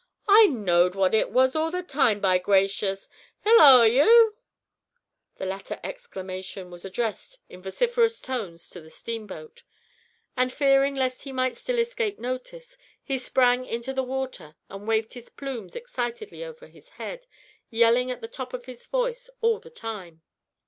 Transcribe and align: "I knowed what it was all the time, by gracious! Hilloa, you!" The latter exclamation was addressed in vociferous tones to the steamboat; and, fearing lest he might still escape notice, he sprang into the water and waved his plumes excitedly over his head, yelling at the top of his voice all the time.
"I 0.27 0.47
knowed 0.47 0.95
what 0.95 1.13
it 1.13 1.29
was 1.29 1.55
all 1.55 1.69
the 1.69 1.83
time, 1.83 2.19
by 2.21 2.39
gracious! 2.39 3.07
Hilloa, 3.45 3.85
you!" 3.87 4.35
The 5.35 5.45
latter 5.45 5.79
exclamation 5.83 6.71
was 6.71 6.83
addressed 6.83 7.37
in 7.49 7.61
vociferous 7.61 8.19
tones 8.19 8.67
to 8.71 8.81
the 8.81 8.89
steamboat; 8.89 9.61
and, 10.35 10.51
fearing 10.51 10.95
lest 10.95 11.21
he 11.21 11.31
might 11.31 11.55
still 11.55 11.77
escape 11.77 12.17
notice, 12.17 12.79
he 13.03 13.19
sprang 13.19 13.63
into 13.67 13.93
the 13.93 14.01
water 14.01 14.55
and 14.69 14.87
waved 14.87 15.13
his 15.13 15.29
plumes 15.29 15.75
excitedly 15.75 16.43
over 16.43 16.65
his 16.65 16.89
head, 16.89 17.27
yelling 17.69 18.09
at 18.09 18.21
the 18.21 18.27
top 18.27 18.55
of 18.55 18.65
his 18.65 18.87
voice 18.87 19.29
all 19.41 19.59
the 19.59 19.69
time. 19.69 20.23